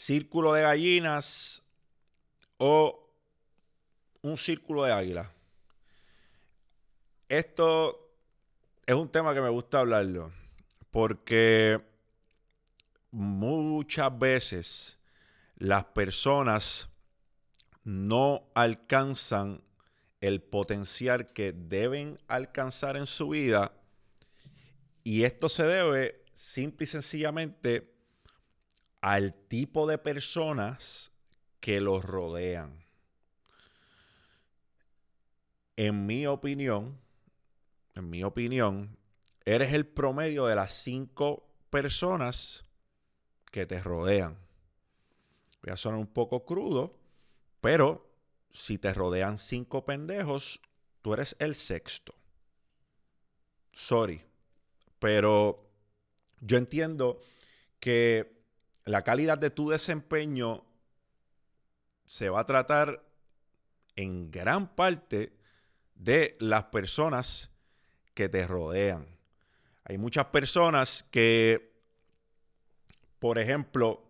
[0.00, 1.62] círculo de gallinas
[2.56, 3.06] o
[4.22, 5.30] un círculo de águila.
[7.28, 8.10] Esto
[8.86, 10.32] es un tema que me gusta hablarlo
[10.90, 11.80] porque
[13.10, 14.98] muchas veces
[15.56, 16.88] las personas
[17.84, 19.62] no alcanzan
[20.20, 23.72] el potencial que deben alcanzar en su vida
[25.04, 27.89] y esto se debe simple y sencillamente
[29.00, 31.10] al tipo de personas
[31.60, 32.84] que los rodean.
[35.76, 36.98] En mi opinión,
[37.94, 38.96] en mi opinión,
[39.44, 42.64] eres el promedio de las cinco personas
[43.50, 44.38] que te rodean.
[45.62, 46.98] Voy a sonar un poco crudo,
[47.60, 48.10] pero
[48.52, 50.60] si te rodean cinco pendejos,
[51.02, 52.14] tú eres el sexto.
[53.72, 54.22] Sorry.
[54.98, 55.70] Pero
[56.40, 57.20] yo entiendo
[57.78, 58.39] que
[58.90, 60.64] la calidad de tu desempeño
[62.06, 63.04] se va a tratar
[63.94, 65.32] en gran parte
[65.94, 67.52] de las personas
[68.14, 69.06] que te rodean.
[69.84, 71.72] Hay muchas personas que,
[73.20, 74.02] por ejemplo,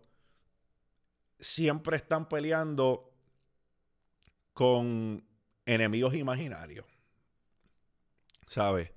[1.39, 3.13] siempre están peleando
[4.53, 5.23] con
[5.67, 6.87] enemigos imaginarios.
[8.47, 8.91] ¿Sabes?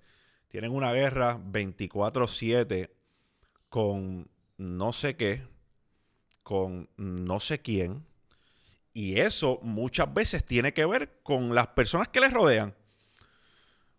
[0.49, 2.91] Tienen una guerra 24/7
[3.69, 5.54] con no sé qué,
[6.45, 8.07] con no sé quién.
[8.93, 12.73] Y eso muchas veces tiene que ver con las personas que les rodean.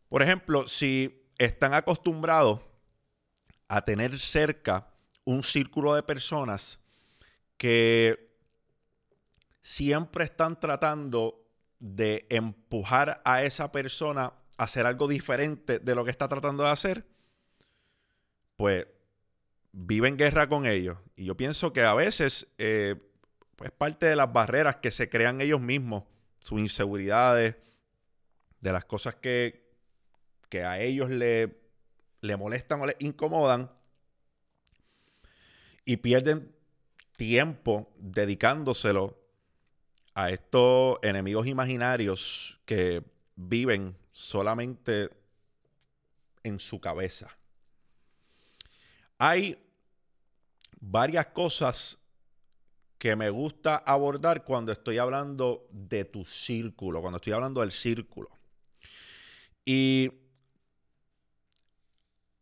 [0.07, 2.61] Por ejemplo, si están acostumbrados
[3.67, 4.87] a tener cerca
[5.25, 6.79] un círculo de personas
[7.57, 8.37] que
[9.61, 11.43] siempre están tratando
[11.79, 16.69] de empujar a esa persona a hacer algo diferente de lo que está tratando de
[16.69, 17.05] hacer,
[18.55, 18.85] pues
[19.75, 20.97] vive en guerra con ellos.
[21.15, 22.95] Y yo pienso que a veces eh,
[23.63, 26.05] es parte de las barreras que se crean ellos mismos,
[26.39, 27.55] sus inseguridades,
[28.61, 29.69] de las cosas que,
[30.49, 31.59] que a ellos le,
[32.21, 33.69] le molestan o les incomodan.
[35.83, 36.55] Y pierden
[37.17, 39.19] tiempo dedicándoselo
[40.15, 43.03] a estos enemigos imaginarios que
[43.35, 45.09] viven solamente
[46.43, 47.37] en su cabeza.
[49.17, 49.64] Hay
[50.87, 51.97] varias cosas
[52.97, 58.29] que me gusta abordar cuando estoy hablando de tu círculo, cuando estoy hablando del círculo.
[59.65, 60.11] Y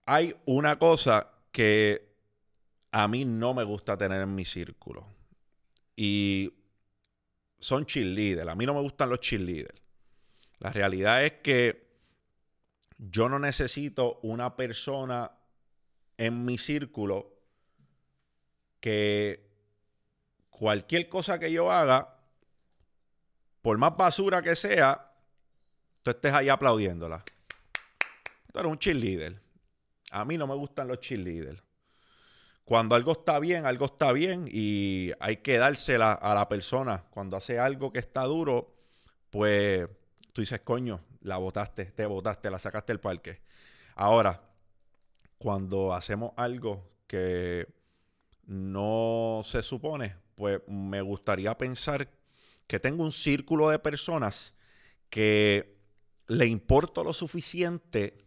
[0.06, 2.14] hay una cosa que
[2.92, 5.08] a mí no me gusta tener en mi círculo.
[5.96, 6.54] Y
[7.60, 8.50] son cheerleaders.
[8.50, 9.82] A mí no me gustan los cheerleaders.
[10.60, 11.88] La realidad es que
[12.98, 15.32] yo no necesito una persona
[16.18, 17.33] en mi círculo
[18.84, 19.40] que
[20.50, 22.18] cualquier cosa que yo haga,
[23.62, 25.10] por más basura que sea,
[26.02, 27.24] tú estés ahí aplaudiéndola.
[28.52, 29.42] Tú eres un cheerleader.
[30.12, 31.64] A mí no me gustan los cheerleaders.
[32.66, 37.06] Cuando algo está bien, algo está bien y hay que dársela a la persona.
[37.10, 38.76] Cuando hace algo que está duro,
[39.30, 39.88] pues
[40.34, 43.40] tú dices, coño, la botaste, te botaste, la sacaste del parque.
[43.96, 44.42] Ahora,
[45.38, 47.66] cuando hacemos algo que
[48.46, 52.10] no se supone, pues me gustaría pensar
[52.68, 54.54] que tengo un círculo de personas
[55.10, 55.78] que
[56.28, 58.26] le importo lo suficiente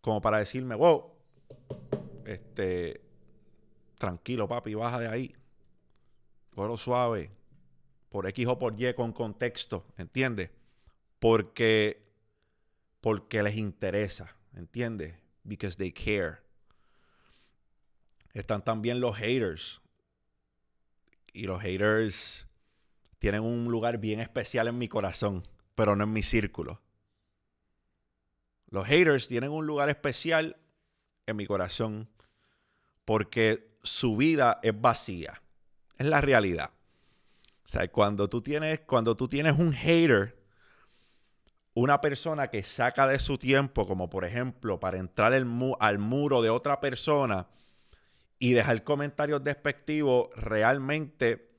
[0.00, 1.12] como para decirme, wow,
[2.24, 3.00] este,
[3.98, 5.34] tranquilo papi, baja de ahí,
[6.54, 7.30] coro suave,
[8.08, 10.50] por X o por Y con contexto, ¿entiendes?
[11.18, 12.08] Porque,
[13.00, 15.16] porque les interesa, ¿entiendes?
[15.42, 16.45] Because they care.
[18.36, 19.80] Están también los haters.
[21.32, 22.46] Y los haters
[23.18, 26.82] tienen un lugar bien especial en mi corazón, pero no en mi círculo.
[28.68, 30.58] Los haters tienen un lugar especial
[31.24, 32.10] en mi corazón
[33.06, 35.40] porque su vida es vacía.
[35.96, 36.72] Es la realidad.
[37.64, 40.36] O sea, cuando tú tienes, cuando tú tienes un hater,
[41.72, 46.50] una persona que saca de su tiempo, como por ejemplo, para entrar al muro de
[46.50, 47.48] otra persona
[48.38, 51.50] y dejar comentarios despectivos, realmente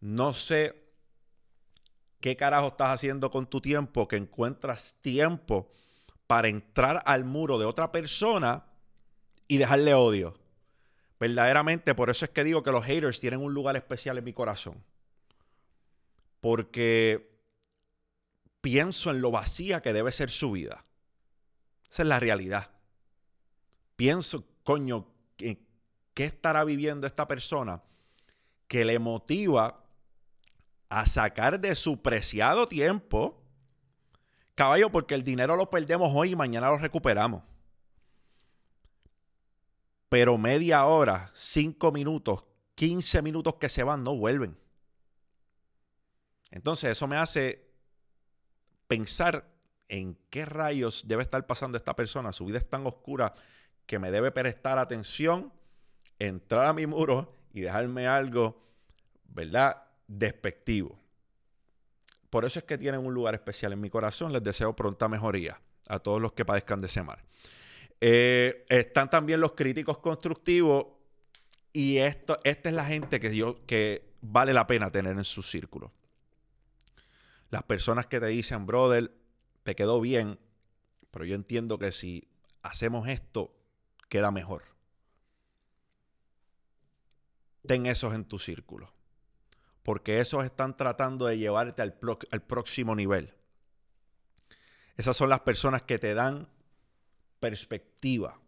[0.00, 0.82] no sé
[2.20, 5.70] qué carajo estás haciendo con tu tiempo, que encuentras tiempo
[6.26, 8.64] para entrar al muro de otra persona
[9.48, 10.38] y dejarle odio.
[11.20, 14.32] Verdaderamente, por eso es que digo que los haters tienen un lugar especial en mi
[14.32, 14.82] corazón.
[16.40, 17.38] Porque
[18.60, 20.84] pienso en lo vacía que debe ser su vida.
[21.90, 22.70] Esa es la realidad.
[23.96, 25.06] Pienso, coño,
[26.14, 27.82] ¿qué estará viviendo esta persona
[28.68, 29.84] que le motiva
[30.88, 33.42] a sacar de su preciado tiempo,
[34.54, 37.42] caballo, porque el dinero lo perdemos hoy y mañana lo recuperamos.
[40.08, 42.44] Pero media hora, cinco minutos,
[42.74, 44.58] 15 minutos que se van no vuelven.
[46.50, 47.66] Entonces eso me hace
[48.86, 49.48] pensar
[49.88, 52.32] en qué rayos debe estar pasando esta persona.
[52.32, 53.34] Su vida es tan oscura
[53.86, 55.50] que me debe prestar atención,
[56.26, 58.62] entrar a mi muro y dejarme algo,
[59.24, 59.82] ¿verdad?
[60.06, 60.98] Despectivo.
[62.30, 64.32] Por eso es que tienen un lugar especial en mi corazón.
[64.32, 67.18] Les deseo pronta mejoría a todos los que padezcan de ese mal.
[68.00, 70.86] Eh, están también los críticos constructivos
[71.72, 75.42] y esto, esta es la gente que, yo, que vale la pena tener en su
[75.42, 75.92] círculo.
[77.50, 79.12] Las personas que te dicen, brother,
[79.62, 80.38] te quedó bien,
[81.10, 82.28] pero yo entiendo que si
[82.62, 83.54] hacemos esto,
[84.08, 84.71] queda mejor
[87.66, 88.92] ten esos en tu círculo.
[89.82, 93.34] Porque esos están tratando de llevarte al, próximo nivel.
[94.96, 96.48] Esas son las personas que te dan
[97.40, 98.38] perspectiva.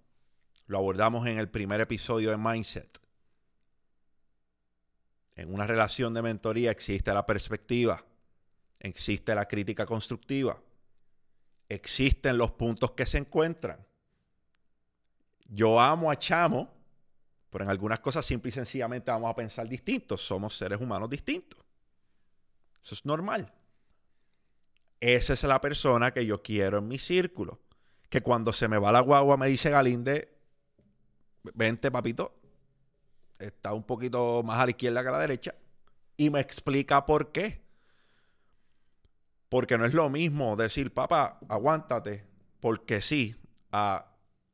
[0.67, 3.01] Lo abordamos en el primer episodio de Mindset.
[5.37, 8.05] En una relación de mentoría existe la perspectiva,
[8.79, 10.63] existe la crítica constructiva,
[11.69, 13.85] existen los puntos que se encuentran.
[15.49, 16.74] Yo amo a Chamo
[17.55, 20.21] pero en algunas cosas simple y sencillamente vamos a pensar distintos.
[20.21, 21.61] Somos seres humanos distintos.
[22.83, 23.53] Eso es normal.
[24.99, 27.61] Esa es la persona que yo quiero en mi círculo.
[28.11, 30.37] Que cuando se me va la guagua me dice Galinde,
[31.55, 32.35] vente papito,
[33.39, 35.55] está un poquito más a la izquierda que a la derecha.
[36.17, 37.63] Y me explica por qué.
[39.49, 42.27] Porque no es lo mismo decir, papá, aguántate,
[42.59, 43.37] porque sí,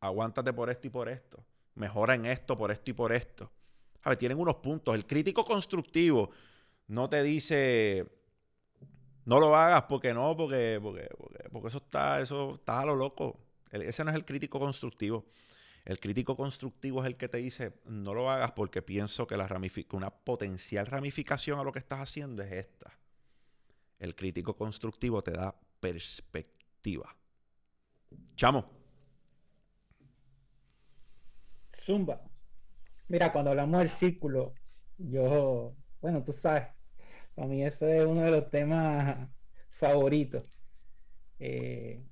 [0.00, 1.46] aguántate por esto y por esto
[1.80, 3.50] mejora en esto, por esto y por esto.
[4.02, 4.94] A ver, tienen unos puntos.
[4.94, 6.30] El crítico constructivo
[6.86, 8.06] no te dice,
[9.24, 11.08] no lo hagas porque no, porque, porque,
[11.50, 13.40] porque, eso está, eso está a lo loco.
[13.72, 15.26] ese no es el crítico constructivo.
[15.84, 19.48] El crítico constructivo es el que te dice, no lo hagas porque pienso que la
[19.92, 22.96] una potencial ramificación a lo que estás haciendo es esta.
[23.98, 27.14] El crítico constructivo te da perspectiva.
[28.36, 28.79] Chamo.
[31.84, 32.20] Zumba.
[33.08, 34.54] Mira, cuando hablamos del círculo,
[34.98, 36.68] yo, bueno, tú sabes,
[37.34, 39.28] para mí eso es uno de los temas
[39.70, 40.44] favoritos.
[41.38, 42.04] Eh,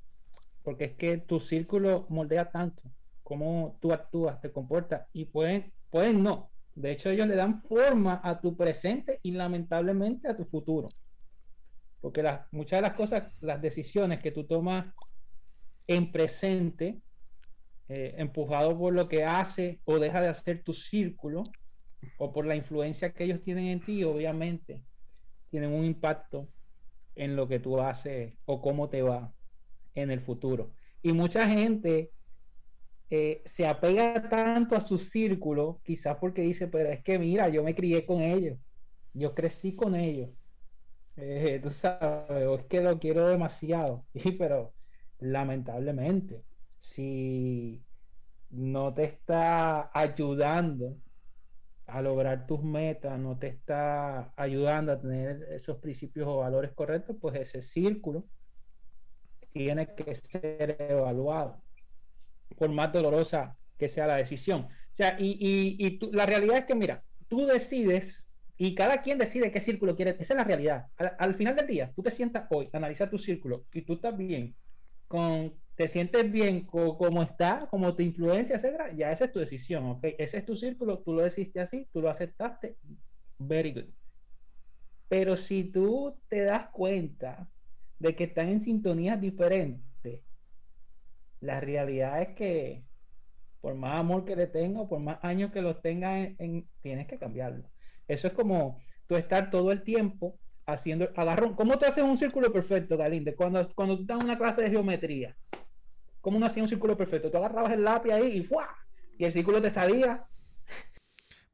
[0.63, 2.83] porque es que tu círculo moldea tanto
[3.29, 6.51] cómo tú actúas, te comportas y pueden, pueden no.
[6.75, 10.89] De hecho, ellos le dan forma a tu presente y lamentablemente a tu futuro.
[12.01, 14.95] Porque las, muchas de las cosas, las decisiones que tú tomas
[15.87, 17.03] en presente
[17.89, 21.45] eh, empujado por lo que hace o deja de hacer tu círculo
[22.19, 24.83] o por la influencia que ellos tienen en ti, obviamente
[25.51, 26.49] tienen un impacto
[27.15, 29.35] en lo que tú haces o cómo te va
[29.95, 30.75] en el futuro.
[31.03, 32.13] Y mucha gente
[33.11, 37.63] eh, se apega tanto a su círculo, quizás porque dice, pero es que mira, yo
[37.63, 38.59] me crié con ellos,
[39.15, 40.31] yo crecí con ellos.
[41.17, 44.75] Eh, tú sabes, es que lo quiero demasiado, sí, pero
[45.19, 46.45] lamentablemente
[46.81, 47.83] si
[48.51, 50.97] no te está ayudando
[51.87, 57.17] a lograr tus metas, no te está ayudando a tener esos principios o valores correctos,
[57.21, 58.25] pues ese círculo
[59.53, 61.63] tiene que ser evaluado,
[62.57, 64.63] por más dolorosa que sea la decisión.
[64.63, 68.25] O sea, y, la realidad es que, mira, tú decides
[68.59, 70.17] y cada quien decide qué círculo quiere.
[70.19, 70.87] Esa es la realidad.
[70.97, 74.17] Al, al final del día, tú te sientas hoy, analiza tu círculo y tú estás
[74.17, 74.55] bien
[75.07, 79.87] con te sientes bien como está, como te influencia, etcétera, ya esa es tu decisión,
[79.87, 80.07] ¿ok?
[80.19, 82.77] Ese es tu círculo, tú lo decidiste así, tú lo aceptaste,
[83.39, 83.85] very good.
[85.09, 87.49] Pero si tú te das cuenta
[88.01, 90.25] de que están en sintonías diferentes,
[91.39, 92.85] la realidad es que
[93.61, 97.21] por más amor que le tenga, por más años que los tenga, en, tienes que
[97.21, 97.71] cambiarlo.
[98.09, 101.55] Eso es como tú estar todo el tiempo haciendo agarrón.
[101.55, 103.37] ¿Cómo te haces un círculo perfecto, Galinde?
[103.37, 105.37] Cuando, cuando tú en una clase de geometría,
[106.29, 107.31] ¿Cómo uno hacía un círculo perfecto?
[107.31, 108.69] Tú agarrabas el lápiz ahí y ¡fua!
[109.17, 110.27] Y el círculo te salía.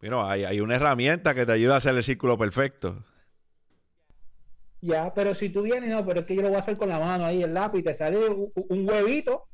[0.01, 3.05] Bueno, hay, hay una herramienta que te ayuda a hacer el círculo perfecto.
[4.81, 6.89] Ya, pero si tú vienes, no, pero es que yo lo voy a hacer con
[6.89, 9.45] la mano ahí, el lápiz, te sale un, huevito,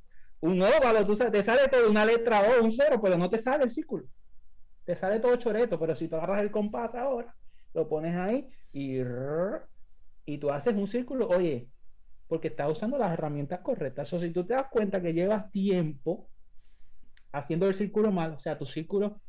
[0.41, 3.37] un óvalo, tú sabes, te sale todo una letra O, un cero, pero no te
[3.37, 4.05] sale el círculo.
[4.87, 7.37] Te sale todo choreto, pero si tú agarras el compás ahora,
[7.75, 9.01] lo pones ahí y,
[10.25, 11.69] y tú haces un círculo, oye,
[12.31, 14.13] porque estás usando las herramientas correctas.
[14.13, 16.31] O si tú te das cuenta que llevas tiempo
[17.33, 19.21] haciendo el círculo mal, o sea, tu círculo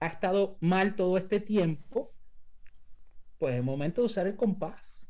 [0.00, 2.14] ha estado mal todo este tiempo,
[3.36, 5.06] pues es momento de usar el compás,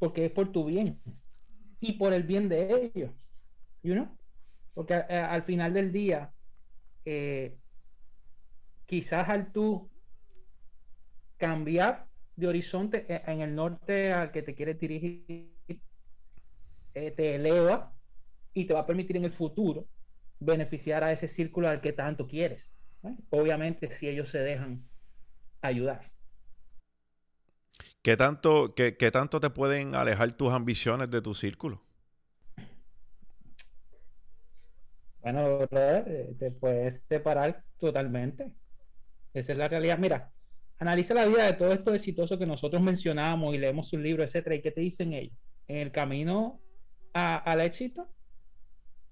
[0.00, 1.00] porque es por tu bien
[1.78, 3.12] y por el bien de ellos,
[3.84, 4.08] you know?
[4.74, 6.34] Porque eh, al final del día,
[7.04, 7.56] eh,
[8.84, 9.88] quizás al tú
[11.36, 15.59] cambiar de horizonte eh, en el norte al que te quieres dirigir,
[16.92, 17.92] te eleva
[18.54, 19.86] y te va a permitir en el futuro
[20.40, 22.64] beneficiar a ese círculo al que tanto quieres.
[23.30, 24.82] Obviamente si ellos se dejan
[25.60, 26.10] ayudar.
[28.02, 31.82] ¿Qué tanto, qué, tanto te pueden alejar tus ambiciones de tu círculo?
[35.20, 38.50] Bueno, eh, te puedes separar totalmente.
[39.34, 39.98] Esa es la realidad.
[39.98, 40.32] Mira,
[40.78, 44.56] analiza la vida de todo esto exitoso que nosotros mencionamos y leemos un libro, etcétera.
[44.56, 45.36] ¿Y qué te dicen ellos?
[45.68, 46.58] En el camino
[47.12, 48.08] al éxito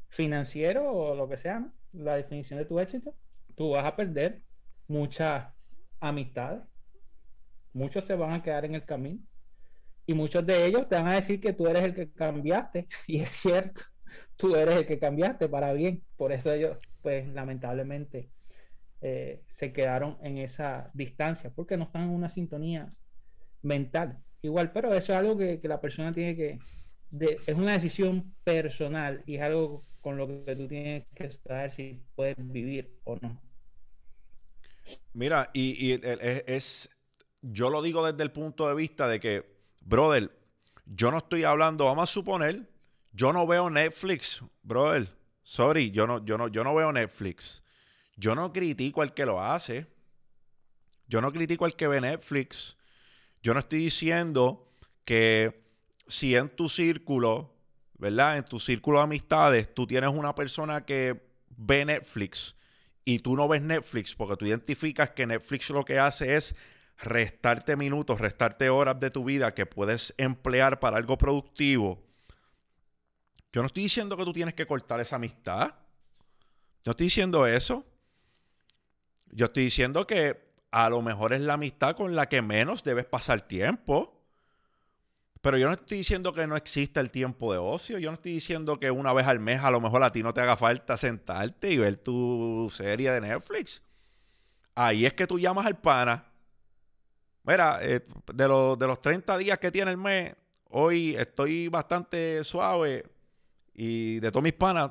[0.08, 3.14] financiero o lo que sea, la definición de tu éxito,
[3.54, 4.42] tú vas a perder
[4.86, 5.52] muchas
[6.00, 6.62] amistades.
[7.72, 9.20] Muchos se van a quedar en el camino.
[10.06, 12.88] Y muchos de ellos te van a decir que tú eres el que cambiaste.
[13.06, 13.82] Y es cierto,
[14.36, 18.30] tú eres el que cambiaste para bien, por eso ellos pues lamentablemente
[19.00, 22.92] eh, se quedaron en esa distancia porque no están en una sintonía
[23.62, 24.18] mental.
[24.42, 26.58] Igual, pero eso es algo que, la persona tiene que,
[27.10, 32.02] es una decisión personal y es algo con lo que tú tienes que saber si
[32.14, 33.40] puedes vivir o no.
[35.12, 36.00] Mira, y, y
[36.46, 36.88] es,
[37.42, 39.44] yo lo digo desde el punto de vista de que,
[39.80, 40.30] brother,
[40.86, 42.68] yo no estoy hablando, vamos a suponer,
[43.12, 45.08] yo no veo Netflix, brother.
[45.42, 47.62] Sorry, yo no, yo no, yo no veo Netflix.
[48.16, 49.86] Yo no critico al que lo hace.
[51.06, 52.76] Yo no critico al que ve Netflix.
[53.42, 54.70] Yo no estoy diciendo
[55.04, 55.67] que
[56.08, 57.54] si en tu círculo,
[57.98, 58.38] ¿verdad?
[58.38, 61.20] En tu círculo de amistades, tú tienes una persona que
[61.56, 62.56] ve Netflix
[63.04, 66.54] y tú no ves Netflix porque tú identificas que Netflix lo que hace es
[66.98, 72.02] restarte minutos, restarte horas de tu vida que puedes emplear para algo productivo.
[73.52, 75.74] Yo no estoy diciendo que tú tienes que cortar esa amistad.
[76.84, 77.84] No estoy diciendo eso.
[79.30, 83.06] Yo estoy diciendo que a lo mejor es la amistad con la que menos debes
[83.06, 84.17] pasar tiempo.
[85.40, 87.98] Pero yo no estoy diciendo que no exista el tiempo de ocio.
[87.98, 90.34] Yo no estoy diciendo que una vez al mes a lo mejor a ti no
[90.34, 93.82] te haga falta sentarte y ver tu serie de Netflix.
[94.74, 96.28] Ahí es que tú llamas al pana
[97.48, 100.34] Mira, eh, de, de los 30 días que tiene el mes,
[100.68, 103.06] hoy estoy bastante suave
[103.72, 104.90] y de todos mis panas,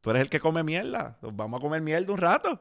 [0.00, 1.18] tú eres el que come mierda.
[1.20, 2.60] vamos a comer mierda un rato.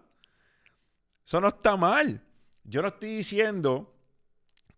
[1.24, 2.20] Eso no está mal.
[2.64, 3.94] Yo no estoy diciendo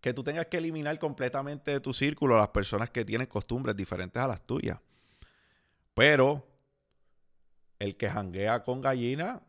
[0.00, 3.76] que tú tengas que eliminar completamente de tu círculo a las personas que tienen costumbres
[3.76, 4.78] diferentes a las tuyas.
[5.94, 6.46] Pero
[7.78, 9.42] el que janguea con gallina,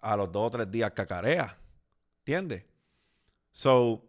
[0.00, 1.58] a los dos o tres días cacarea.
[2.18, 2.64] ¿Entiendes?
[3.52, 4.04] So,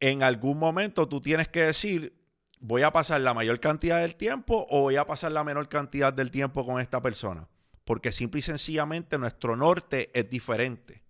[0.00, 2.16] en algún momento tú tienes que decir,
[2.60, 6.12] voy a pasar la mayor cantidad del tiempo o voy a pasar la menor cantidad
[6.12, 7.48] del tiempo con esta persona.
[7.84, 11.02] Porque simple y sencillamente nuestro norte es diferente.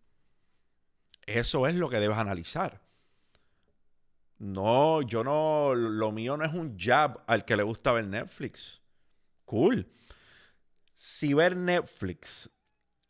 [1.26, 2.80] Eso es lo que debes analizar.
[4.38, 8.80] No, yo no, lo mío no es un jab al que le gusta ver Netflix.
[9.44, 9.88] Cool.
[10.94, 12.48] Si ver Netflix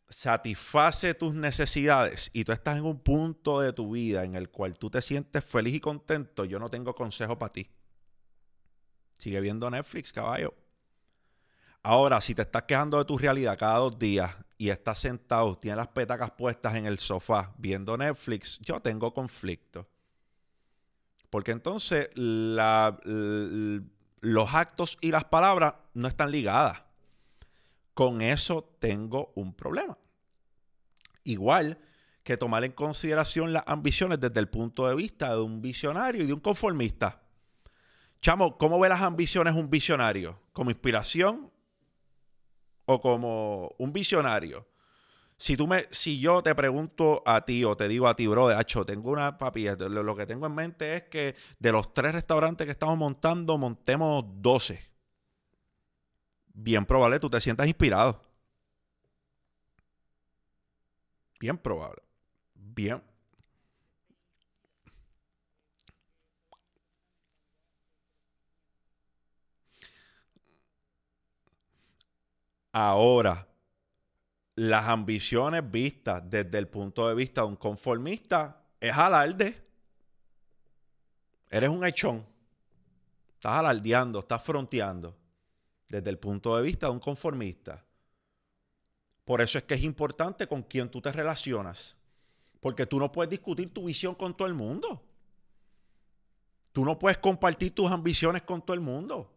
[0.09, 4.77] satisface tus necesidades y tú estás en un punto de tu vida en el cual
[4.77, 7.69] tú te sientes feliz y contento, yo no tengo consejo para ti.
[9.17, 10.55] Sigue viendo Netflix, caballo.
[11.83, 15.77] Ahora, si te estás quejando de tu realidad cada dos días y estás sentado, tienes
[15.77, 19.87] las petacas puestas en el sofá viendo Netflix, yo tengo conflicto.
[21.29, 22.63] Porque entonces los
[24.53, 26.81] actos y las palabras no están ligadas.
[27.93, 29.97] Con eso tengo un problema.
[31.23, 31.77] Igual
[32.23, 36.27] que tomar en consideración las ambiciones desde el punto de vista de un visionario y
[36.27, 37.21] de un conformista.
[38.21, 40.39] Chamo, ¿cómo ve las ambiciones un visionario?
[40.53, 41.51] ¿Como inspiración
[42.85, 44.67] o como un visionario?
[45.39, 48.47] Si, tú me, si yo te pregunto a ti o te digo a ti, bro,
[48.49, 52.13] de hecho, tengo una papi, lo que tengo en mente es que de los tres
[52.13, 54.89] restaurantes que estamos montando, montemos 12
[56.53, 58.21] bien probable tú te sientas inspirado.
[61.39, 62.01] Bien probable.
[62.53, 63.01] Bien.
[72.73, 73.47] Ahora,
[74.59, 79.55] las ambiciones vistas desde el punto de vista de un conformista es alarde.
[81.49, 82.25] Eres un echón.
[83.35, 85.15] Estás alardeando, estás fronteando
[85.87, 87.85] desde el punto de vista de un conformista.
[89.23, 91.95] Por eso es que es importante con quién tú te relacionas.
[92.59, 95.01] Porque tú no puedes discutir tu visión con todo el mundo.
[96.73, 99.31] Tú no puedes compartir tus ambiciones con todo el mundo.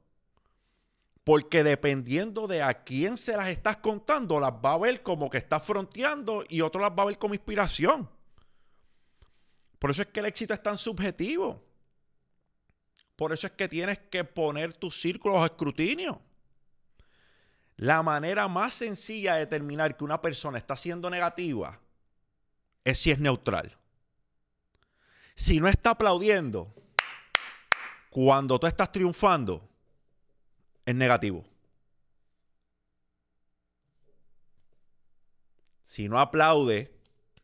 [1.25, 5.39] Porque dependiendo de a quién se las estás contando, las va a ver como que
[5.39, 8.11] estás fronteando y otro las va a ver como inspiración.
[9.79, 11.63] Por eso es que el éxito es tan subjetivo.
[13.17, 16.21] Por eso es que tienes que poner tus círculos a escrutinio.
[17.77, 21.81] La manera más sencilla de determinar que una persona está siendo negativa
[22.85, 23.77] es si es neutral.
[25.35, 26.75] Si no está aplaudiendo
[28.11, 29.69] cuando tú estás triunfando,
[30.85, 31.45] es negativo.
[35.87, 36.95] Si no aplaude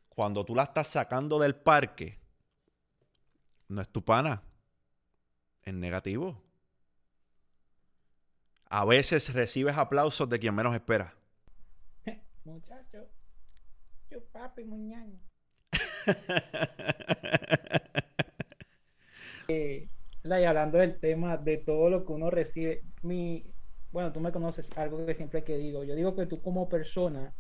[0.08, 2.18] cuando tú la estás sacando del parque,
[3.68, 4.42] no es tu pana.
[5.62, 6.42] Es negativo.
[8.70, 11.14] A veces recibes aplausos de quien menos espera.
[12.44, 13.08] Muchacho,
[14.10, 15.18] yo papi muñaño.
[19.48, 19.88] eh,
[20.40, 23.44] y hablando del tema de todo lo que uno recibe, mi,
[23.90, 27.34] bueno, tú me conoces algo que siempre que digo, yo digo que tú como persona,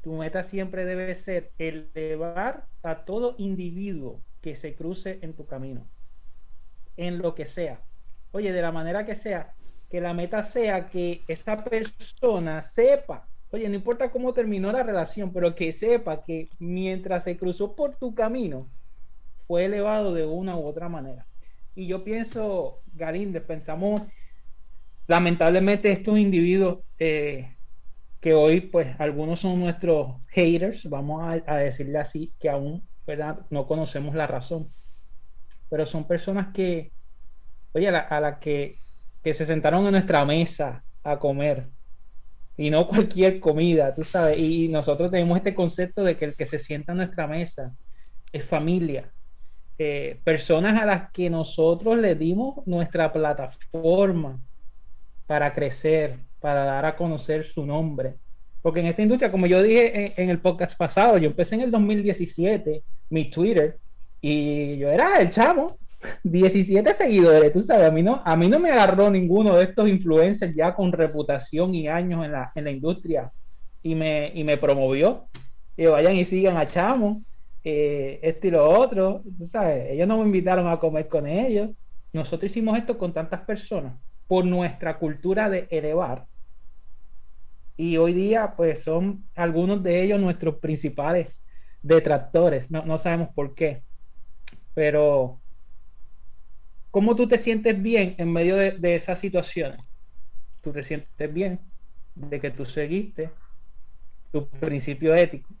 [0.00, 5.86] tu meta siempre debe ser elevar a todo individuo que se cruce en tu camino,
[6.96, 7.82] en lo que sea.
[8.32, 9.54] Oye, de la manera que sea,
[9.90, 15.32] que la meta sea que esa persona sepa, oye, no importa cómo terminó la relación,
[15.32, 18.70] pero que sepa que mientras se cruzó por tu camino,
[19.46, 21.27] fue elevado de una u otra manera.
[21.78, 24.02] Y yo pienso, Galinde, pensamos,
[25.06, 27.56] lamentablemente estos individuos eh,
[28.18, 33.46] que hoy, pues, algunos son nuestros haters, vamos a, decirle así, que aún, ¿verdad?
[33.50, 34.72] No conocemos la razón.
[35.70, 36.90] Pero son personas que,
[37.70, 38.80] oye, a la, que,
[39.22, 41.68] que se sentaron en nuestra mesa a comer,
[42.56, 44.36] y no cualquier comida, tú sabes.
[44.36, 47.72] Y nosotros tenemos este concepto de que el que se sienta en nuestra mesa
[48.32, 49.12] es familia.
[49.80, 54.40] Eh, personas a las que nosotros le dimos nuestra plataforma
[55.24, 58.16] para crecer, para dar a conocer su nombre.
[58.60, 61.70] Porque en esta industria, como yo dije en, el podcast pasado, yo empecé en el
[61.70, 63.78] 2017, mi Twitter,
[64.20, 65.78] y yo era el chamo,
[66.24, 69.88] 17 seguidores, tú sabes, a mí no, a mí no me agarró ninguno de estos
[69.88, 73.30] influencers ya con reputación y años en la, en la industria
[73.80, 75.28] y me, y me promovió.
[75.76, 77.22] Y vayan y sigan a Chamo
[77.64, 81.70] eh, esto y lo otro, sabes, ellos no me invitaron a comer con ellos.
[82.12, 86.26] Nosotros hicimos esto con tantas personas por nuestra cultura de elevar.
[87.76, 91.28] Y hoy día, pues son algunos de ellos nuestros principales
[91.82, 92.70] detractores.
[92.70, 93.84] No, no sabemos por qué.
[94.74, 95.42] Pero,
[96.90, 99.80] ¿cómo tú te sientes bien en medio de, de esas situaciones?
[100.60, 101.60] Tú te sientes bien
[102.14, 103.30] de que tú seguiste
[104.32, 105.54] tu principio ético,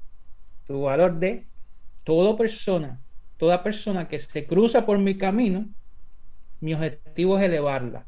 [0.66, 1.48] tu valor de
[2.08, 2.98] toda persona,
[3.36, 5.68] toda persona que se cruza por mi camino,
[6.58, 8.06] mi objetivo es elevarla.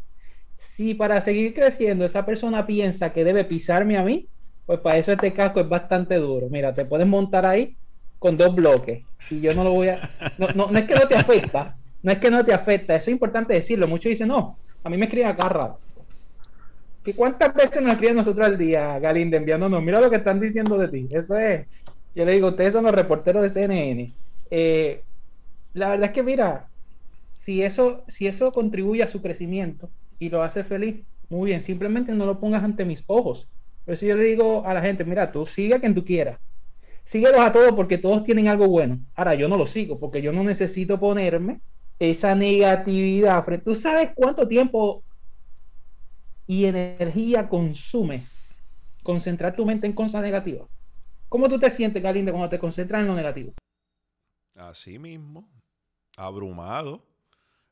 [0.57, 4.27] Si para seguir creciendo esa persona piensa que debe pisarme a mí,
[4.65, 6.49] pues para eso este casco es bastante duro.
[6.49, 7.77] Mira, te puedes montar ahí
[8.19, 10.09] con dos bloques y yo no lo voy a...
[10.39, 13.13] No, no, es que no te afecta, no es que no te afecta, eso es
[13.13, 13.87] importante decirlo.
[13.87, 15.79] Muchos dicen, no, a mí me escriben acá rato.
[17.05, 19.83] ¿Y cuántas veces nos escriben nosotros al día, Galinde, enviándonos?
[19.83, 21.07] Mira lo que están diciendo de ti.
[21.11, 21.67] Eso es,
[22.15, 24.15] yo le digo, ustedes son los reporteros de CNN.
[24.51, 25.05] Eh,
[25.75, 26.71] la verdad es que, mira,
[27.33, 32.13] si eso, si eso contribuye a su crecimiento y lo hace feliz, muy bien, simplemente
[32.13, 33.49] no lo pongas ante mis ojos.
[33.85, 36.39] Por eso yo le digo a la gente, mira, tú sigue a quien tú quieras.
[37.05, 39.01] Síguelos a todos porque todos tienen algo bueno.
[39.15, 41.61] Ahora, yo no lo sigo porque yo no necesito ponerme
[41.99, 43.45] esa negatividad.
[43.65, 45.05] ¿Tú sabes cuánto tiempo
[46.47, 48.27] y energía consume
[49.03, 50.69] concentrar tu mente en cosas negativas?
[51.31, 53.55] ¿Cómo tú te sientes, Galinde, cuando te concentras en lo negativo?
[54.57, 55.49] Así mismo,
[56.17, 57.07] abrumado.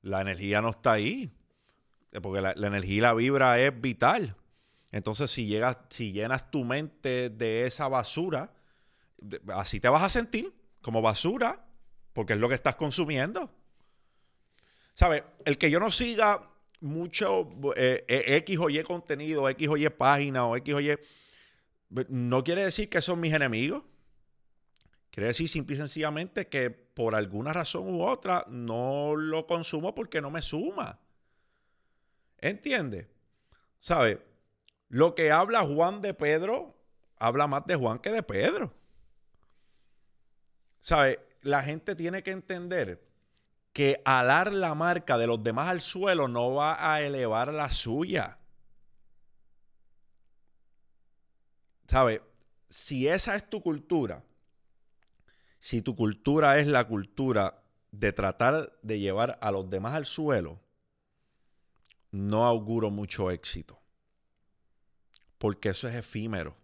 [0.01, 1.33] La energía no está ahí.
[2.13, 4.37] Eh, porque la, energía y la vibra es vital.
[4.93, 8.53] Entonces, si llegas, si llenas tu mente de esa basura,
[9.49, 11.67] así te vas a sentir como basura,
[12.13, 13.51] porque es lo que estás consumiendo.
[14.95, 15.25] ¿Sabes?
[15.45, 16.49] El que yo no siga
[16.81, 20.97] mucho eh, eh, X o Y contenido, X o Y página o X o Y
[21.91, 23.83] no quiere decir que son mis enemigos.
[25.11, 30.21] Quiere decir simple y sencillamente que por alguna razón u otra no lo consumo porque
[30.21, 30.99] no me suma.
[32.39, 33.07] ¿Entiendes?
[33.81, 34.23] ¿Sabe?
[34.89, 36.77] Lo que habla Juan de Pedro,
[37.17, 38.73] habla más de Juan que de Pedro.
[40.81, 41.21] ¿Sabe?
[41.43, 43.03] La gente tiene que entender
[43.73, 48.38] que alar la marca de los demás al suelo no va a elevar la suya.
[51.89, 52.21] ¿Sabes?
[52.69, 54.23] Si esa es tu cultura,
[55.59, 60.61] si tu cultura es la cultura de tratar de llevar a los demás al suelo,
[62.11, 63.81] no auguro mucho éxito.
[65.39, 66.57] Porque eso es efímero.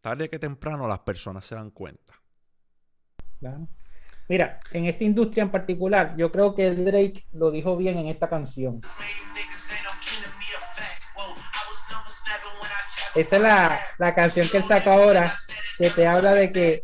[0.00, 2.14] Tarde que temprano las personas se dan cuenta.
[4.28, 8.30] Mira, en esta industria en particular, yo creo que Drake lo dijo bien en esta
[8.30, 8.80] canción.
[13.14, 15.32] Esa es la, la canción que él saca ahora,
[15.78, 16.82] que te habla de que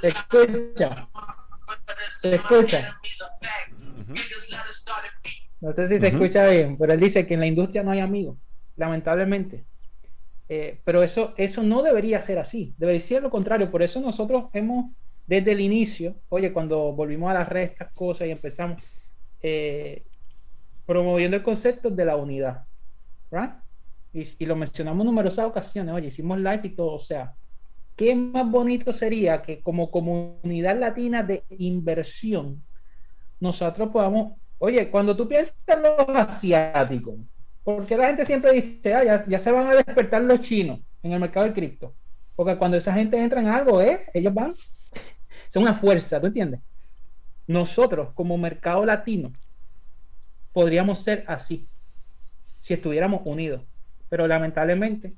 [0.00, 1.08] se escucha.
[2.20, 2.86] Se escucha.
[5.60, 8.00] No sé si se escucha bien, pero él dice que en la industria no hay
[8.00, 8.36] amigos,
[8.76, 9.64] lamentablemente.
[10.48, 13.70] Eh, pero eso, eso no debería ser así, debería ser lo contrario.
[13.70, 14.92] Por eso nosotros hemos,
[15.26, 18.82] desde el inicio, oye, cuando volvimos a las redes, estas cosas y empezamos
[19.42, 20.04] eh,
[20.86, 22.64] promoviendo el concepto de la unidad,
[23.30, 23.52] ¿right?
[24.12, 27.34] Y, lo mencionamos en numerosas ocasiones, oye, hicimos live y todo, o sea,
[27.96, 32.62] ¿qué más bonito sería que como comunidad latina de inversión,
[33.40, 37.16] nosotros podamos, oye, cuando tú piensas en los asiáticos,
[37.64, 41.18] porque la gente siempre dice, ah, ya, se van a despertar los chinos en el
[41.20, 41.94] mercado del cripto.
[42.36, 44.00] Porque cuando esa gente entra en algo, ¿eh?
[44.12, 44.54] ellos van,
[45.48, 46.60] son una fuerza, ¿tú entiendes?
[47.46, 49.32] Nosotros, como mercado latino,
[50.54, 51.70] podríamos ser así,
[52.60, 53.64] si estuviéramos unidos.
[54.08, 55.16] Pero lamentablemente,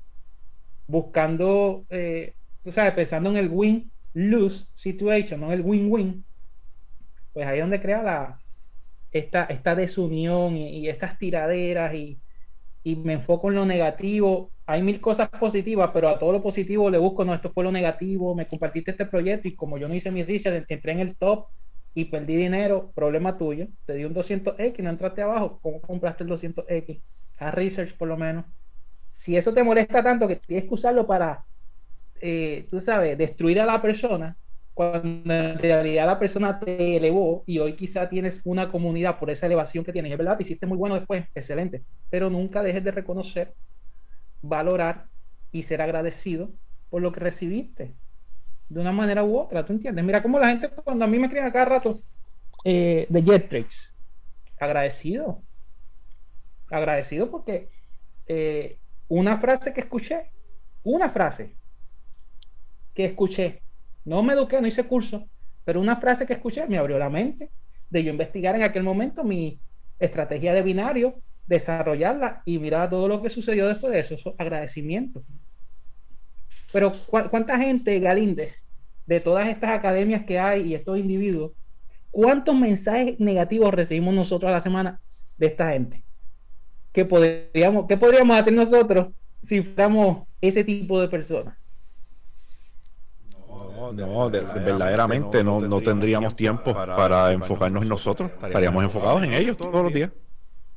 [0.87, 6.25] buscando, eh, tú sabes, pensando en el win-lose situation, no el win-win,
[7.33, 8.41] pues ahí es donde crea la,
[9.11, 12.21] esta, esta desunión y estas tiraderas y,
[12.83, 14.53] y me enfoco en lo negativo.
[14.67, 17.71] Hay mil cosas positivas, pero a todo lo positivo le busco, no, esto fue lo
[17.73, 21.17] negativo, me compartiste este proyecto y como yo no hice mis research, entré en el
[21.17, 21.47] top
[21.97, 26.29] y perdí dinero, problema tuyo, te di un 200X, no entraste abajo, ¿cómo compraste el
[26.29, 27.01] 200X?
[27.39, 28.45] Haz research por lo menos.
[29.15, 31.43] Si eso te molesta tanto que tienes que usarlo para,
[32.21, 34.37] eh, tú sabes, destruir a la persona,
[34.75, 39.47] cuando en realidad la persona te elevó y hoy quizá tienes una comunidad por esa
[39.47, 40.11] elevación que tienes.
[40.11, 43.55] Es verdad, te hiciste muy bueno después, excelente, pero nunca dejes de reconocer,
[44.43, 45.07] valorar
[45.51, 46.51] y ser agradecido
[46.89, 47.95] por lo que recibiste
[48.69, 50.03] de una manera u otra, ¿tú entiendes?
[50.03, 52.01] Mira cómo la gente cuando a mí me escriben cada rato
[52.63, 53.93] eh, de Jetrix,
[54.59, 55.43] agradecido,
[56.69, 57.69] agradecido porque
[58.25, 60.31] eh, una frase que escuché,
[60.83, 61.55] una frase
[62.93, 63.63] que escuché
[64.05, 65.29] no me eduqué, no hice curso,
[65.65, 67.51] pero una frase que escuché me abrió la mente
[67.89, 69.59] de yo investigar en aquel momento mi
[69.99, 74.15] estrategia de binario, desarrollarla y mirar todo lo que sucedió después de eso.
[74.15, 75.23] eso agradecimiento.
[76.77, 78.53] Pero ¿cuánta gente, Galinde,
[79.07, 81.53] de todas estas academias que hay y estos individuos,
[82.11, 85.01] cuántos mensajes negativos recibimos nosotros a la semana
[85.39, 86.03] de esta gente?
[86.93, 89.07] ¿Qué podríamos, qué podríamos hacer nosotros
[89.41, 91.57] si fuéramos ese tipo de personas?
[93.95, 98.29] no, verdaderamente no, no, tendríamos tiempo para, enfocarnos en nosotros.
[98.43, 100.11] Estaríamos enfocados en ellos todos los días.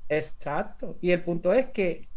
[0.09, 0.97] Exacto.
[1.03, 2.09] Y el punto es que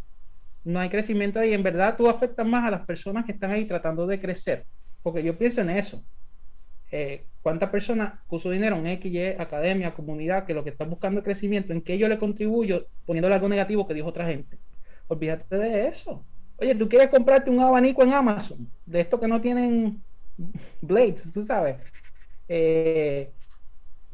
[0.64, 1.54] no hay crecimiento ahí.
[1.54, 4.66] En verdad, tú afectas más a las personas que están ahí tratando de crecer.
[5.02, 6.04] Porque yo pienso en eso.
[6.92, 11.26] Eh, ¿Cuántas personas puso dinero en XY, academia, comunidad, que lo que están buscando es
[11.26, 14.60] crecimiento, en que yo le contribuyo poniéndole algo negativo que dijo otra gente?
[15.08, 16.26] Olvídate de eso.
[16.58, 20.04] Oye, tú quieres comprarte un abanico en Amazon, de estos que no tienen
[20.82, 21.78] Blades, tú sabes.
[22.48, 23.34] Eh,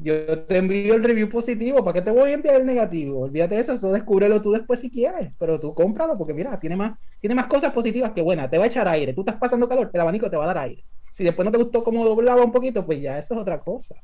[0.02, 3.20] yo te envío el review positivo, ¿para qué te voy a enviar el negativo?
[3.22, 6.76] Olvídate de eso, eso descúbrelo tú después si quieres, pero tú cómpralo porque mira, tiene
[6.76, 9.68] más, tiene más cosas positivas que buenas, te va a echar aire, tú estás pasando
[9.68, 10.84] calor, el abanico te va a dar aire.
[11.14, 13.96] Si después no te gustó cómo doblaba un poquito, pues ya eso es otra cosa.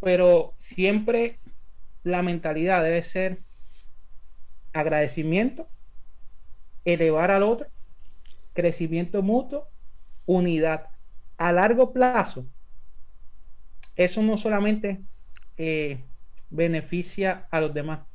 [0.00, 1.40] Pero siempre
[2.04, 3.44] la mentalidad debe ser
[4.74, 5.70] agradecimiento,
[6.84, 7.68] elevar al otro,
[8.54, 9.70] crecimiento mutuo,
[10.26, 10.90] unidad
[11.38, 12.48] a largo plazo,
[13.96, 15.04] eso no solamente
[15.56, 16.04] eh,
[16.48, 18.06] beneficia a los demás,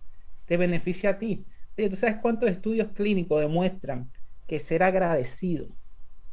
[0.45, 1.45] te beneficia a ti.
[1.75, 4.11] ¿Tú sabes cuántos estudios clínicos demuestran
[4.47, 5.69] que ser agradecido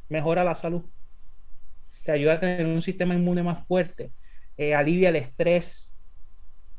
[0.09, 0.85] mejora la salud?
[2.05, 4.13] Te ayuda a tener un sistema inmune más fuerte,
[4.57, 5.93] eh, alivia el estrés.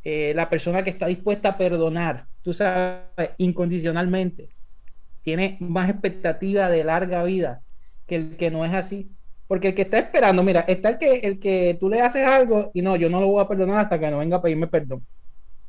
[0.04, 4.52] Eh, la persona que está dispuesta a perdonar, tú sabes, incondicionalmente,
[5.22, 7.64] tiene más expectativa de larga vida
[8.08, 9.17] que el que no es así.
[9.48, 12.70] Porque el que está esperando, mira, está el que, el que tú le haces algo
[12.74, 15.06] y no, yo no lo voy a perdonar hasta que no venga a pedirme perdón.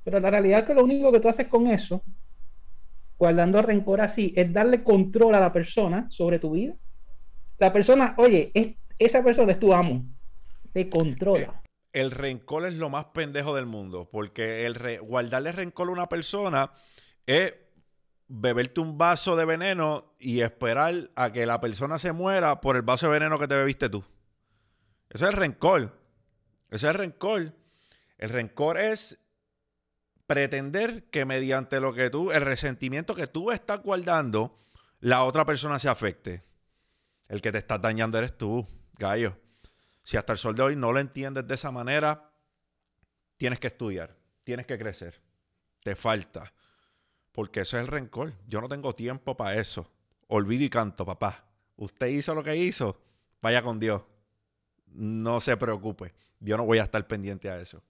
[0.02, 2.02] Pero la realidad es que lo único que tú haces con eso,
[3.18, 6.74] guardando rencor así, es darle control a la persona sobre tu vida.
[7.58, 10.04] La persona, oye, es, esa persona es tu amo,
[10.72, 11.62] te controla.
[11.92, 16.72] El rencor es lo más pendejo del mundo, porque el guardarle rencor a una persona
[17.26, 17.54] es
[18.28, 22.82] beberte un vaso de veneno y esperar a que la persona se muera por el
[22.82, 24.04] vaso de veneno que te bebiste tú.
[25.08, 25.98] Eso es rencor.
[26.70, 27.54] Ese es el rencor.
[28.18, 29.18] El rencor es
[30.26, 34.58] pretender que mediante lo que tú, el resentimiento que tú estás guardando,
[35.00, 36.44] la otra persona se afecte.
[37.28, 38.66] El que te está dañando eres tú,
[38.98, 39.38] gallo.
[40.02, 42.30] Si hasta el sol de hoy no lo entiendes de esa manera,
[43.38, 45.22] tienes que estudiar, tienes que crecer.
[45.82, 46.52] Te falta.
[47.32, 48.34] Porque eso es el rencor.
[48.48, 49.90] Yo no tengo tiempo para eso.
[50.26, 51.44] Olvido y canto, papá.
[51.76, 53.00] Usted hizo lo que hizo.
[53.40, 54.02] Vaya con Dios.
[54.86, 56.14] No se preocupe.
[56.40, 57.82] Yo no voy a estar pendiente a eso.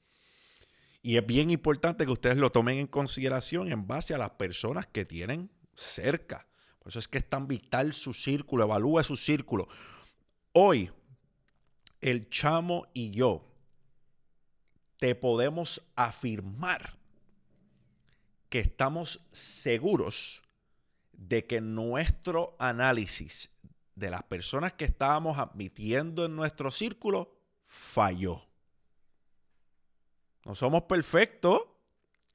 [1.03, 4.87] Y es bien importante que ustedes lo tomen en consideración en base a las personas
[4.87, 6.47] que tienen cerca.
[6.81, 9.69] Por eso es que es tan vital su círculo, evalúe su círculo.
[10.53, 10.91] Hoy,
[12.01, 13.45] el chamo y yo
[14.99, 16.98] te podemos afirmar
[18.49, 20.43] que estamos seguros
[21.13, 23.51] de que nuestro análisis
[23.95, 28.43] de las personas que estábamos admitiendo en nuestro círculo falló.
[30.45, 31.63] No somos perfectos,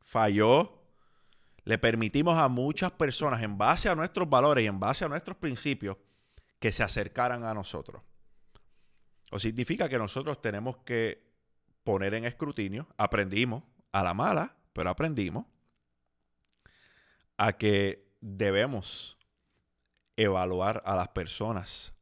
[0.01, 0.81] falló.
[1.63, 5.37] Le permitimos a muchas personas, en base a nuestros valores y en base a nuestros
[5.37, 5.97] principios,
[6.59, 8.03] que se acercaran a nosotros.
[9.31, 11.23] O significa que nosotros tenemos que
[11.83, 15.45] poner en escrutinio, aprendimos a la mala, pero aprendimos
[17.37, 19.17] a que debemos
[20.15, 21.93] evaluar a las personas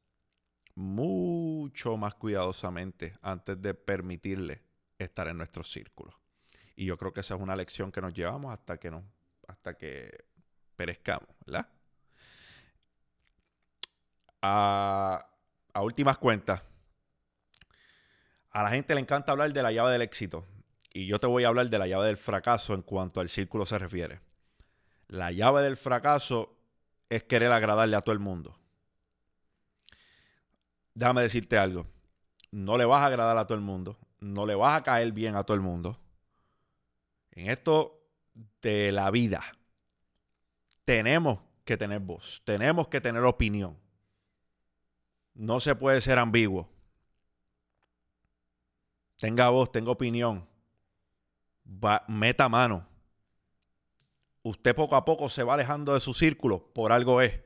[0.76, 4.64] mucho más cuidadosamente antes de permitirle
[4.98, 6.20] estar en nuestro círculo.
[6.76, 9.04] Y yo creo que esa es una lección que nos llevamos hasta que no,
[9.48, 10.26] hasta que
[10.76, 11.68] perezcamos, ¿verdad?
[14.42, 15.28] A,
[15.74, 16.64] a últimas cuentas,
[18.50, 20.46] a la gente le encanta hablar de la llave del éxito.
[20.94, 23.66] Y yo te voy a hablar de la llave del fracaso en cuanto al círculo
[23.66, 24.20] se refiere.
[25.12, 26.58] La llave del fracaso
[27.10, 28.58] es querer agradarle a todo el mundo.
[30.94, 31.86] Déjame decirte algo.
[32.50, 34.00] No le vas a agradar a todo el mundo.
[34.22, 36.00] No le vas a caer bien a todo el mundo.
[37.32, 38.02] En esto
[38.62, 39.44] de la vida,
[40.86, 42.42] tenemos que tener voz.
[42.46, 43.78] Tenemos que tener opinión.
[45.34, 46.70] No se puede ser ambiguo.
[49.18, 50.48] Tenga voz, tenga opinión.
[52.08, 52.91] meta mano
[54.44, 57.40] usted poco a poco se va alejando de su círculo, por algo es.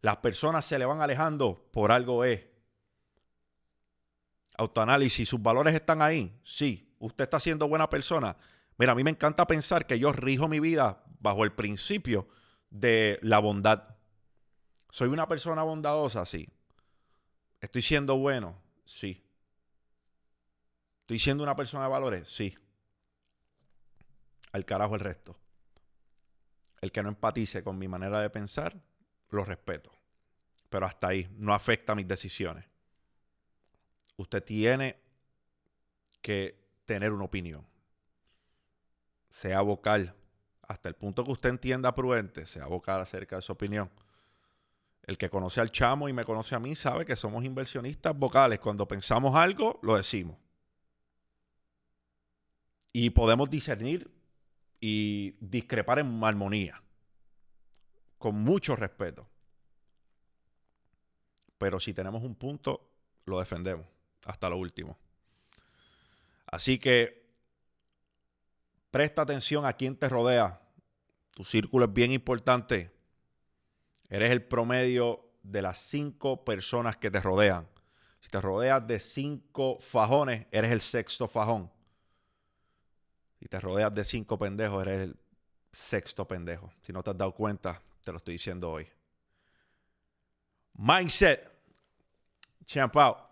[0.00, 2.46] Las personas se le van alejando, por algo es.
[4.56, 6.40] Autoanálisis, ¿sus valores están ahí?
[6.44, 6.94] Sí.
[6.98, 8.36] ¿Usted está siendo buena persona?
[8.76, 12.28] Mira, a mí me encanta pensar que yo rijo mi vida bajo el principio
[12.70, 13.96] de la bondad.
[14.90, 16.24] ¿Soy una persona bondadosa?
[16.26, 16.48] Sí.
[17.60, 18.60] ¿Estoy siendo bueno?
[18.84, 19.24] Sí.
[21.00, 22.28] ¿Estoy siendo una persona de valores?
[22.28, 22.56] Sí.
[24.52, 25.38] Al carajo el resto.
[26.80, 28.80] El que no empatice con mi manera de pensar,
[29.30, 29.90] lo respeto.
[30.68, 32.64] Pero hasta ahí, no afecta mis decisiones.
[34.16, 34.96] Usted tiene
[36.20, 37.66] que tener una opinión.
[39.30, 40.14] Sea vocal.
[40.62, 43.90] Hasta el punto que usted entienda prudente, sea vocal acerca de su opinión.
[45.02, 48.60] El que conoce al chamo y me conoce a mí sabe que somos inversionistas vocales.
[48.60, 50.36] Cuando pensamos algo, lo decimos.
[52.92, 54.10] Y podemos discernir
[54.80, 56.82] y discrepar en armonía,
[58.18, 59.28] con mucho respeto.
[61.58, 62.88] Pero si tenemos un punto,
[63.24, 63.86] lo defendemos
[64.24, 64.96] hasta lo último.
[66.46, 67.26] Así que
[68.90, 70.60] presta atención a quien te rodea.
[71.32, 72.92] Tu círculo es bien importante.
[74.08, 77.68] Eres el promedio de las cinco personas que te rodean.
[78.20, 81.70] Si te rodeas de cinco fajones, eres el sexto fajón
[83.40, 85.16] y te rodeas de cinco pendejos, eres el
[85.72, 86.72] sexto pendejo.
[86.82, 88.88] Si no te has dado cuenta, te lo estoy diciendo hoy.
[90.74, 91.50] Mindset.
[92.64, 93.27] Champ out.